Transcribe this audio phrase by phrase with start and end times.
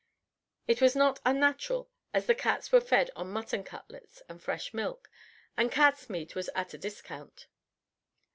[0.65, 5.11] It was not unnatural, as the cats were fed on mutton cutlets and fresh milk,
[5.55, 7.45] and cats' meat was at a discount.